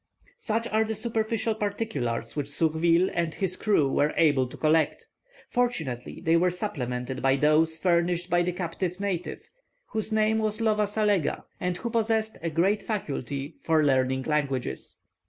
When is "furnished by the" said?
7.77-8.51